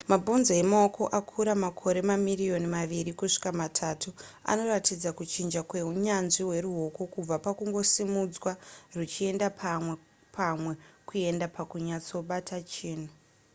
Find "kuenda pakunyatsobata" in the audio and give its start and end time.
11.07-12.55